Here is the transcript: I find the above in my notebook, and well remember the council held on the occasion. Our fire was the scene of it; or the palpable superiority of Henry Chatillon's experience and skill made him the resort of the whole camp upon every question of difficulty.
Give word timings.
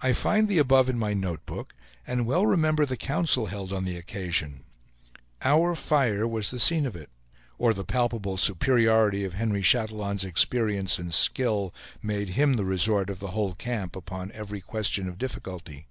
I 0.00 0.14
find 0.14 0.48
the 0.48 0.58
above 0.58 0.88
in 0.88 0.98
my 0.98 1.14
notebook, 1.14 1.76
and 2.08 2.26
well 2.26 2.44
remember 2.44 2.84
the 2.84 2.96
council 2.96 3.46
held 3.46 3.72
on 3.72 3.84
the 3.84 3.96
occasion. 3.96 4.64
Our 5.42 5.76
fire 5.76 6.26
was 6.26 6.50
the 6.50 6.58
scene 6.58 6.86
of 6.86 6.96
it; 6.96 7.08
or 7.56 7.72
the 7.72 7.84
palpable 7.84 8.36
superiority 8.36 9.24
of 9.24 9.34
Henry 9.34 9.62
Chatillon's 9.62 10.24
experience 10.24 10.98
and 10.98 11.14
skill 11.14 11.72
made 12.02 12.30
him 12.30 12.54
the 12.54 12.64
resort 12.64 13.10
of 13.10 13.20
the 13.20 13.28
whole 13.30 13.54
camp 13.54 13.94
upon 13.94 14.32
every 14.32 14.60
question 14.60 15.08
of 15.08 15.18
difficulty. 15.18 15.86